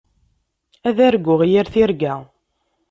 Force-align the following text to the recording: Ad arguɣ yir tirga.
Ad 0.87 0.97
arguɣ 1.07 1.41
yir 1.51 1.67
tirga. 1.73 2.13